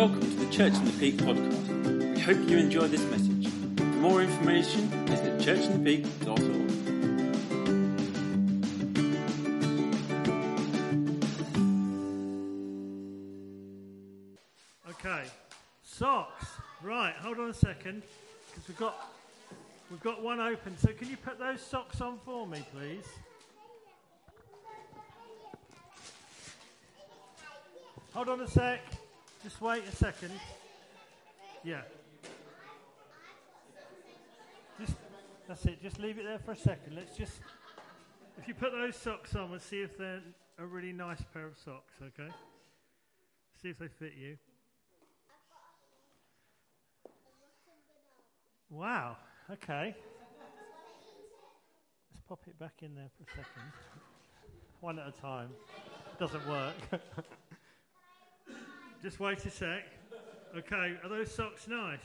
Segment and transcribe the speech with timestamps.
[0.00, 2.14] Welcome to the Church in the Peak podcast.
[2.14, 3.48] We hope you enjoy this message.
[3.76, 6.40] For more information, visit churchinthepeak.org.
[14.88, 15.24] Okay,
[15.84, 16.46] socks.
[16.82, 18.02] Right, hold on a second,
[18.48, 19.06] because we've got
[19.90, 20.78] we've got one open.
[20.78, 23.04] So can you put those socks on for me, please?
[28.14, 28.80] Hold on a sec.
[29.42, 30.32] Just wait a second.
[31.64, 31.82] Yeah.
[34.78, 34.94] Just
[35.48, 35.82] that's it.
[35.82, 36.94] Just leave it there for a second.
[36.94, 37.40] Let's just
[38.38, 40.22] if you put those socks on, we'll see if they're
[40.58, 41.94] a really nice pair of socks.
[42.02, 42.30] Okay.
[43.62, 44.36] See if they fit you.
[48.68, 49.16] Wow.
[49.50, 49.94] Okay.
[52.10, 53.72] Let's pop it back in there for a second.
[54.80, 55.50] One at a time.
[56.18, 56.74] Doesn't work.
[59.02, 59.84] Just wait a sec.
[60.54, 62.00] Okay, are those socks nice?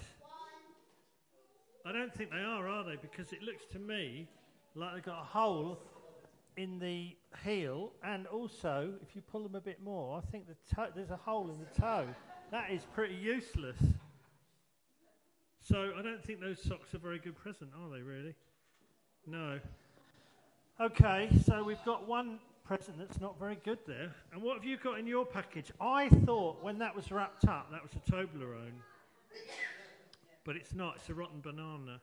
[1.86, 2.96] I don't think they are, are they?
[2.96, 4.30] Because it looks to me
[4.76, 5.78] like they've got a hole
[6.56, 10.56] in the heel, and also, if you pull them a bit more, I think the
[10.74, 12.08] toe, there's a hole in the toe.
[12.52, 13.78] That is pretty useless.
[15.60, 18.36] So I don't think those socks are very good present, are they, really?
[19.28, 19.60] No.
[20.80, 24.14] Okay, so we've got one present that's not very good there.
[24.34, 25.72] And what have you got in your package?
[25.80, 28.80] I thought when that was wrapped up, that was a Toblerone.
[30.44, 32.02] But it's not, it's a rotten banana.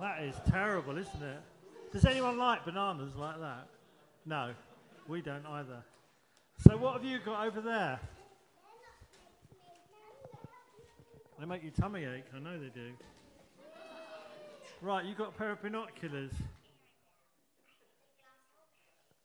[0.00, 1.40] That is terrible, isn't it?
[1.92, 3.68] Does anyone like bananas like that?
[4.26, 4.52] No,
[5.08, 5.82] we don't either.
[6.68, 8.00] So what have you got over there?
[11.38, 12.90] They make your tummy ache, I know they do.
[14.80, 16.32] Right, you've got a pair of binoculars.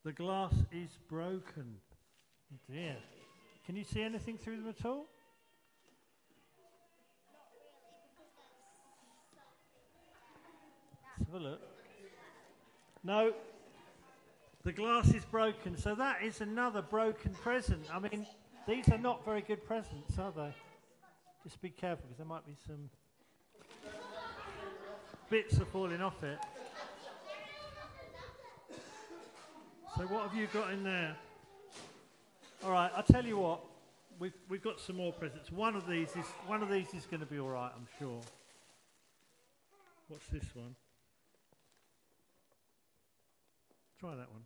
[0.03, 1.77] The glass is broken.
[2.51, 2.97] Oh dear.
[3.65, 5.05] Can you see anything through them at all?
[11.17, 11.61] Let's have a look.
[13.03, 13.33] No.
[14.63, 17.86] The glass is broken, so that is another broken present.
[17.93, 18.25] I mean,
[18.67, 20.53] these are not very good presents, are they?
[21.43, 22.89] Just be careful because there might be some
[25.30, 26.39] bits are falling off it.
[29.95, 31.15] So what have you got in there?
[32.65, 33.59] All right, I'll tell you what.
[34.17, 35.52] We've we've got some more presents.
[35.52, 38.20] One of these is one of these is going to be all right, I'm sure.
[40.08, 40.76] What's this one?
[43.99, 44.45] Try that one.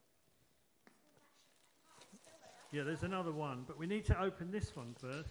[2.73, 5.29] Yeah, there's another one, but we need to open this one first.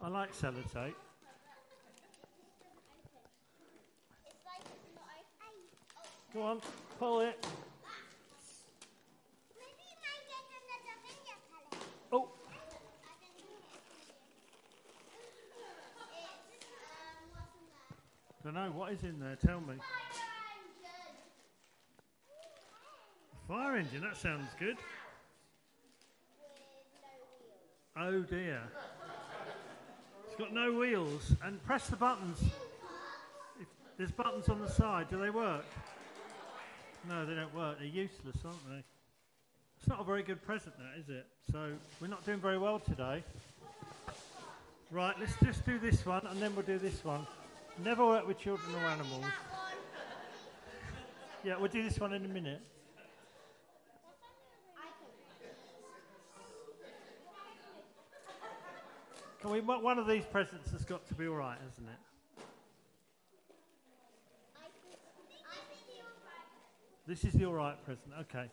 [0.00, 0.94] I like sellotape.
[6.34, 6.60] Go on,
[6.98, 7.46] pull it.
[12.12, 12.28] Oh,
[18.44, 19.36] don't know what is in there.
[19.36, 19.74] Tell me.
[23.48, 24.02] Fire engine.
[24.02, 24.76] That sounds good.
[27.96, 28.60] Oh dear.
[30.26, 31.34] It's got no wheels.
[31.42, 32.42] And press the buttons.
[33.58, 33.66] If
[33.96, 35.08] there's buttons on the side.
[35.08, 35.64] Do they work?
[37.08, 37.78] No, they don't work.
[37.78, 38.84] They're useless, aren't they?
[39.78, 41.26] It's not a very good present, that is it?
[41.50, 43.24] So we're not doing very well today.
[44.90, 47.26] Right, let's just do this one, and then we'll do this one.
[47.82, 49.24] Never work with children or animals.
[51.44, 52.60] Yeah, we'll do this one in a minute.
[59.40, 59.60] Can we?
[59.60, 62.17] One of these presents has got to be all right, hasn't it?
[67.08, 68.12] This is the all right present.
[68.20, 68.44] Okay.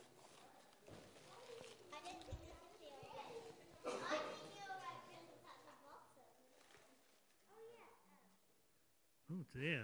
[9.30, 9.81] Oh dear.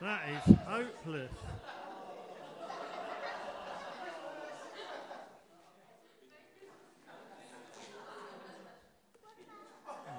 [0.00, 1.30] That is hopeless.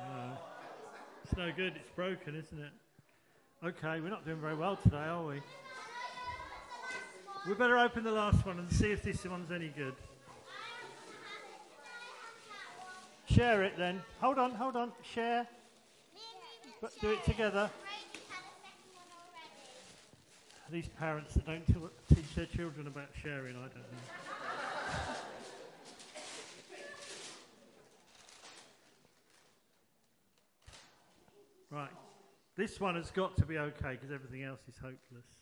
[0.08, 0.38] No.
[1.24, 1.74] It's no good.
[1.76, 2.72] It's broken, isn't it?
[3.66, 5.42] Okay, we're not doing very well today, are we?
[7.48, 9.96] We better open the last one and see if this one's any good.
[13.30, 14.02] Share it then.
[14.20, 14.92] Hold on, hold on.
[15.04, 15.48] Share.
[16.82, 17.70] But do it together.
[20.72, 23.84] These parents that don't teach their children about sharing, I don't know.
[31.72, 31.90] right.
[32.56, 35.39] This one has got to be okay because everything else is hopeless.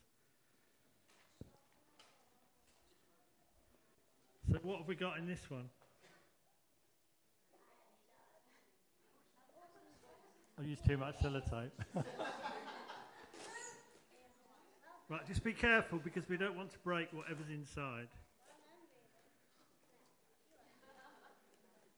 [4.57, 5.69] So what have we got in this one?
[10.59, 11.69] I used too much sellotape.
[15.09, 18.07] right, just be careful because we don't want to break whatever's inside.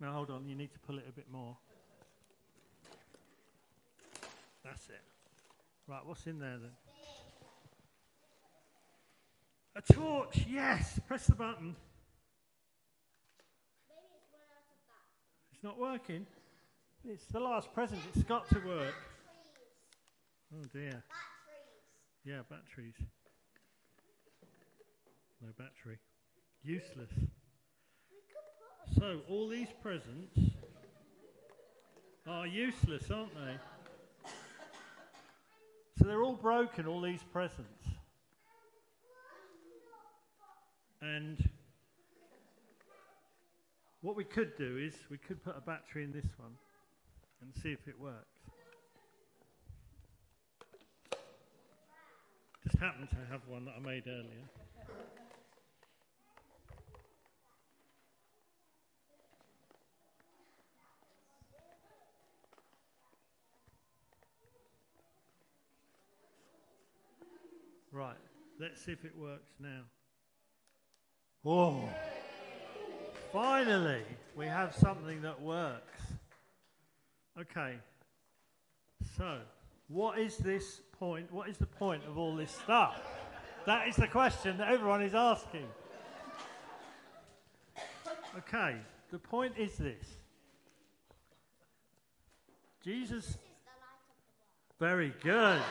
[0.01, 1.55] Now hold on, you need to pull it a bit more.
[4.65, 5.01] That's it.
[5.87, 6.71] Right, what's in there then?
[9.77, 10.99] A torch, yes!
[11.07, 11.77] Press the button.
[15.59, 16.25] It's not working.
[17.03, 17.99] It's the last present.
[18.15, 18.93] It's got to work.
[20.55, 21.03] Oh dear.
[22.23, 22.93] Yeah, batteries.
[25.41, 25.97] No battery.
[26.63, 27.09] Useless.
[28.97, 30.39] So, all these presents
[32.25, 34.31] are useless, aren't they?
[35.97, 37.83] So, they're all broken, all these presents.
[41.01, 41.49] And
[44.01, 46.53] what we could do is we could put a battery in this one
[47.41, 48.25] and see if it works.
[52.63, 54.25] Just happened to have one that I made earlier.
[67.91, 68.15] Right,
[68.59, 69.81] let's see if it works now.
[71.43, 71.89] Oh,
[73.31, 74.01] finally,
[74.35, 76.01] we have something that works.
[77.39, 77.75] Okay,
[79.17, 79.37] so
[79.87, 81.31] what is this point?
[81.31, 82.99] What is the point of all this stuff?
[83.65, 85.67] That is the question that everyone is asking.
[88.37, 88.75] Okay,
[89.11, 90.05] the point is this
[92.83, 93.37] Jesus.
[94.79, 95.61] Very good.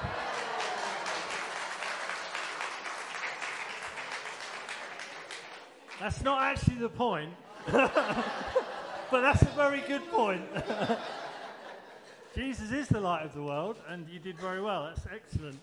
[5.99, 7.33] That's not actually the point,
[7.73, 10.43] but that's a very good point.
[12.35, 14.85] Jesus is the light of the world, and you did very well.
[14.85, 15.59] That's excellent.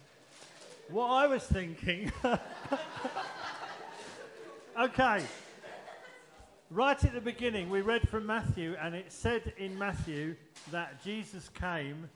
[0.90, 2.12] What I was thinking.
[4.80, 5.24] okay.
[6.72, 10.36] Right at the beginning, we read from Matthew, and it said in Matthew
[10.72, 12.10] that Jesus came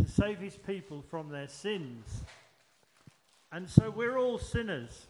[0.00, 2.24] to save his people from their sins.
[3.52, 5.06] And so we're all sinners.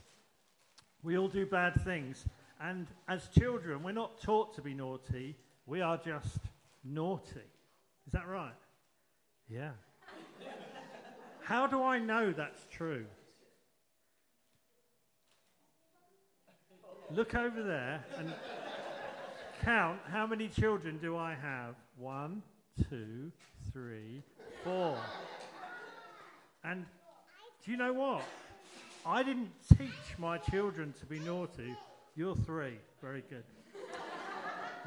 [1.03, 2.27] We all do bad things.
[2.61, 5.37] And as children, we're not taught to be naughty,
[5.67, 6.39] we are just
[6.85, 7.41] naughty.
[8.07, 8.53] Is that right?
[9.49, 9.71] Yeah.
[11.43, 13.05] How do I know that's true?
[17.11, 18.33] Look over there and
[19.63, 21.75] count how many children do I have?
[21.99, 22.43] One,
[22.89, 23.31] two,
[23.73, 24.23] three,
[24.63, 24.97] four.
[26.65, 26.87] And
[27.65, 28.23] do you know what?
[29.07, 31.77] I didn't teach my children to be naughty.
[32.17, 32.79] You're three.
[33.03, 33.43] Very good.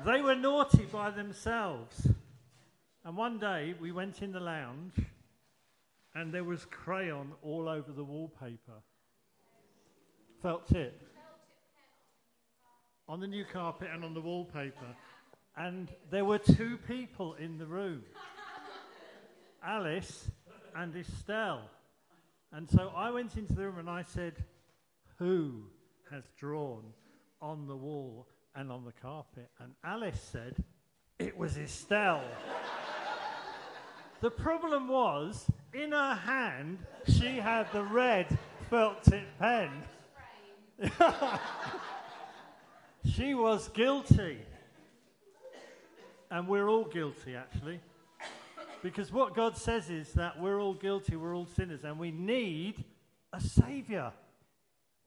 [0.06, 2.08] they were naughty by themselves.
[3.04, 4.94] And one day we went in the lounge
[6.16, 8.82] and there was crayon all over the wallpaper.
[10.42, 11.02] Felt it.
[13.10, 14.96] On the new carpet and on the wallpaper.
[15.58, 18.04] And there were two people in the room
[19.64, 20.32] Alice
[20.76, 21.70] and Estelle.
[22.54, 24.46] And so I went into the room and I said,
[25.20, 25.64] Who
[26.10, 26.84] has drawn
[27.42, 29.50] on the wall and on the carpet?
[29.60, 30.56] And Alice said,
[31.20, 32.24] It was Estelle.
[34.22, 38.38] the problem was, in her hand, she had the red
[38.70, 39.70] felt tip pen.
[43.06, 44.40] she was guilty.
[46.30, 47.80] And we're all guilty, actually.
[48.84, 52.84] Because what God says is that we're all guilty, we're all sinners, and we need
[53.34, 54.12] a Savior.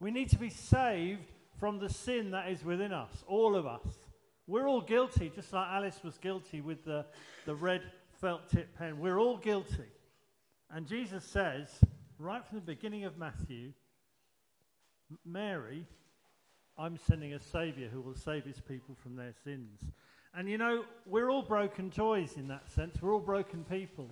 [0.00, 1.30] We need to be saved
[1.60, 3.86] from the sin that is within us, all of us.
[4.46, 7.04] We're all guilty, just like Alice was guilty with the,
[7.44, 7.82] the red
[8.20, 8.98] felt tip pen.
[8.98, 9.92] We're all guilty.
[10.74, 11.68] And Jesus says,
[12.18, 13.72] right from the beginning of Matthew,
[15.24, 15.86] Mary,
[16.78, 19.78] I'm sending a Savior who will save his people from their sins.
[20.34, 23.02] And you know, we're all broken toys in that sense.
[23.02, 24.08] We're all broken people.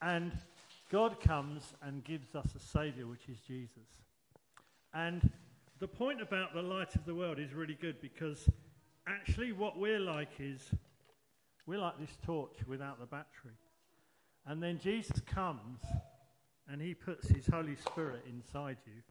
[0.00, 0.32] And
[0.90, 3.88] God comes and gives us a Savior, which is Jesus.
[4.92, 5.30] And
[5.82, 8.48] the point about the light of the world is really good because
[9.08, 10.70] actually what we're like is
[11.66, 13.58] we're like this torch without the battery.
[14.46, 15.80] And then Jesus comes
[16.68, 19.02] and he puts his Holy Spirit inside you.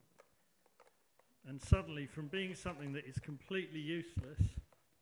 [1.45, 4.39] And suddenly, from being something that is completely useless,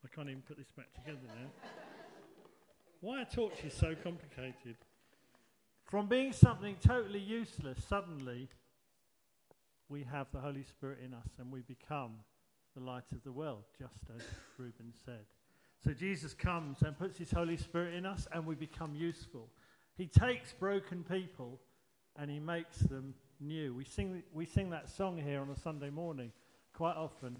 [0.04, 1.52] I can't even put this back together now.
[3.02, 4.76] Why a torch is so complicated.
[5.84, 8.50] From being something totally useless, suddenly
[9.90, 12.12] we have the Holy Spirit in us and we become
[12.76, 14.22] the light of the world, just as
[14.58, 15.26] Reuben said.
[15.84, 19.50] So Jesus comes and puts his Holy Spirit in us, and we become useful.
[19.98, 21.60] He takes broken people
[22.18, 23.74] and he makes them new.
[23.74, 26.32] We sing, we sing that song here on a Sunday morning
[26.74, 27.38] quite often.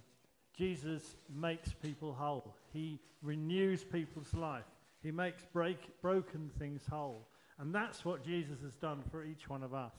[0.58, 4.66] Jesus makes people whole, he renews people's life,
[5.02, 7.28] he makes break, broken things whole.
[7.60, 9.94] And that's what Jesus has done for each one of us.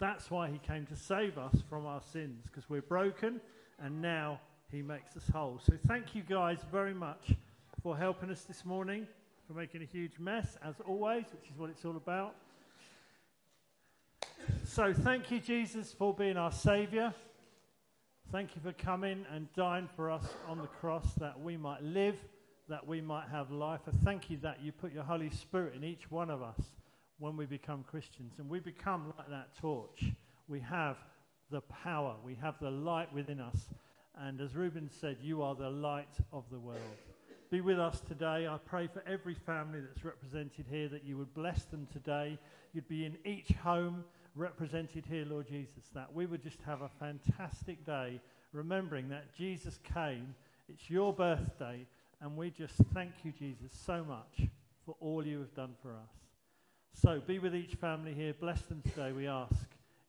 [0.00, 3.40] That's why he came to save us from our sins, because we're broken
[3.80, 4.40] and now
[4.70, 5.60] he makes us whole.
[5.64, 7.32] So thank you guys very much
[7.82, 9.06] for helping us this morning,
[9.46, 12.34] for making a huge mess, as always, which is what it's all about.
[14.64, 17.12] So thank you, Jesus, for being our Saviour.
[18.30, 22.16] Thank you for coming and dying for us on the cross that we might live,
[22.68, 23.80] that we might have life.
[23.88, 26.60] I thank you that you put your Holy Spirit in each one of us
[27.18, 28.34] when we become Christians.
[28.38, 30.12] And we become like that torch.
[30.48, 30.96] We have
[31.50, 33.68] the power, we have the light within us.
[34.16, 36.80] And as Reuben said, you are the light of the world.
[37.50, 38.46] Be with us today.
[38.46, 42.38] I pray for every family that's represented here that you would bless them today.
[42.74, 46.90] You'd be in each home represented here, Lord Jesus, that we would just have a
[47.00, 48.20] fantastic day
[48.52, 50.34] remembering that Jesus came.
[50.68, 51.86] It's your birthday,
[52.20, 54.48] and we just thank you, Jesus, so much
[54.84, 56.27] for all you have done for us.
[57.00, 58.34] So be with each family here.
[58.40, 59.54] Bless them today, we ask,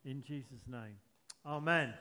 [0.05, 0.98] in Jesus' name.
[1.46, 1.93] Amen.